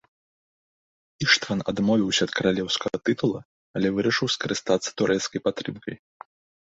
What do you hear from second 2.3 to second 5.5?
каралеўскага тытула, але вырашыў скарыстацца турэцкай